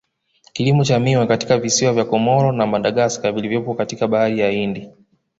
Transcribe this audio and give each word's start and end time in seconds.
Kilimo 0.53 0.83
cha 0.83 0.99
miwa 0.99 1.27
katika 1.27 1.57
visiwa 1.57 1.93
vya 1.93 2.05
Comoro 2.05 2.51
na 2.51 2.67
Madagascar 2.67 3.33
vilivyopo 3.33 3.73
katika 3.75 4.07
bahari 4.07 4.39
ya 4.39 4.49
Hindi 4.51 4.89